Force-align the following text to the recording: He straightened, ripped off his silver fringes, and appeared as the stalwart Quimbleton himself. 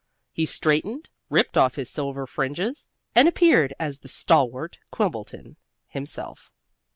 He 0.31 0.47
straightened, 0.47 1.11
ripped 1.29 1.55
off 1.55 1.75
his 1.75 1.87
silver 1.87 2.25
fringes, 2.25 2.87
and 3.13 3.27
appeared 3.27 3.75
as 3.79 3.99
the 3.99 4.07
stalwart 4.07 4.79
Quimbleton 4.91 5.57
himself. 5.89 6.49